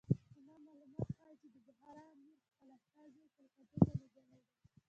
زموږ 0.07 0.59
معلومات 0.67 1.07
ښیي 1.17 1.33
چې 1.41 1.47
د 1.55 1.57
بخارا 1.67 2.03
امیر 2.13 2.37
خپل 2.53 2.65
استازي 2.77 3.23
کلکتې 3.35 3.65
ته 3.71 3.79
لېږلي 3.99 4.25
دي. 4.29 4.39